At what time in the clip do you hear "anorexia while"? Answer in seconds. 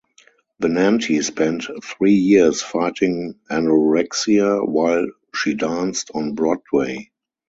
3.51-5.05